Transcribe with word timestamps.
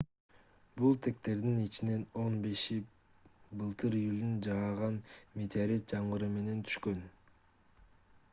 бул 0.77 0.95
тектердин 1.07 1.59
ичинен 1.63 2.05
он 2.23 2.39
беши 2.45 2.77
былтыр 3.61 3.99
июлда 4.01 4.33
жааган 4.49 4.99
метеорит 5.39 5.95
жамгыры 5.95 6.33
менен 6.39 6.67
түшкөн 6.71 7.07